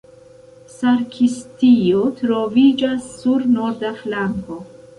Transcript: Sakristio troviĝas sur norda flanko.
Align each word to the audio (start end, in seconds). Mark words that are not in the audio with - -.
Sakristio 0.75 2.01
troviĝas 2.23 3.07
sur 3.21 3.49
norda 3.55 3.93
flanko. 4.03 4.59